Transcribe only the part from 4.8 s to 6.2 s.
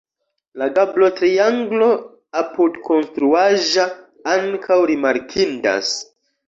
rimarkindas.